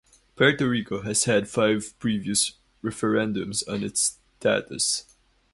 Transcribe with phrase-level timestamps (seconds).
[0.35, 2.53] Puerto Rico has had five previous
[2.83, 5.05] referendums on its status.